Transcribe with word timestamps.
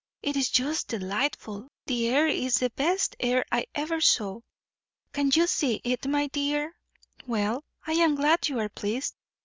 It 0.23 0.35
is 0.35 0.49
just 0.49 0.87
delightful. 0.87 1.67
The 1.85 2.09
air 2.09 2.25
is 2.27 2.55
the 2.55 2.71
best 2.71 3.15
air 3.19 3.45
I 3.51 3.67
ever 3.75 4.01
saw." 4.01 4.39
"Can 5.13 5.29
you 5.31 5.45
see 5.45 5.79
it, 5.83 6.07
my 6.07 6.25
dear? 6.25 6.73
Well, 7.27 7.63
I 7.85 7.91
am 7.91 8.15
glad 8.15 8.49
you 8.49 8.57
are 8.57 8.69
pleased. 8.69 9.13